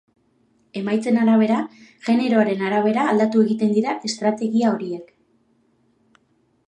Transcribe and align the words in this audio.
Emaitzen 0.79 1.19
arabera, 1.23 1.57
generoaren 2.07 2.65
arabera 2.69 3.05
aldatu 3.11 3.45
egiten 3.49 3.77
dira 3.79 3.95
estrategia 4.13 4.73
horiek. 4.75 5.17